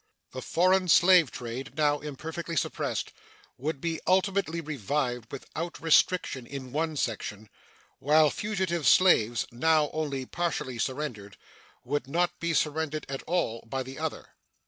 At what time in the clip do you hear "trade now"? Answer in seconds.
1.29-1.99